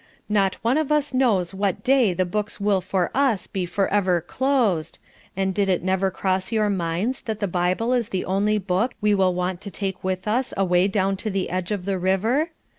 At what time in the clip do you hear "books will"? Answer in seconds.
2.25-2.81